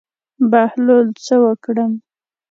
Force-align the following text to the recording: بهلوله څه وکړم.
بهلوله 0.51 1.11
څه 1.25 1.33
وکړم. 1.43 1.91